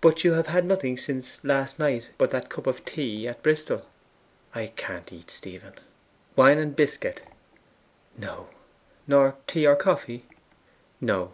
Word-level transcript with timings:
'But 0.00 0.22
you 0.22 0.34
have 0.34 0.46
had 0.46 0.64
nothing 0.64 0.96
since 0.96 1.42
last 1.42 1.80
night 1.80 2.10
but 2.16 2.30
that 2.30 2.48
cup 2.48 2.68
of 2.68 2.84
tea 2.84 3.26
at 3.26 3.42
Bristol.' 3.42 3.84
'I 4.54 4.68
can't 4.76 5.12
eat, 5.12 5.32
Stephen.' 5.32 5.74
'Wine 6.36 6.58
and 6.58 6.76
biscuit?' 6.76 7.22
'No.' 8.16 8.50
'Nor 9.08 9.34
tea, 9.48 9.64
nor 9.64 9.74
coffee?' 9.74 10.26
'No. 11.00 11.32